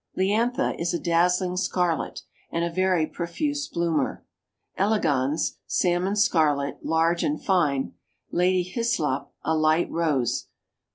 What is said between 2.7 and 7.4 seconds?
very profuse bloomer. Elegans, salmon scarlet; large and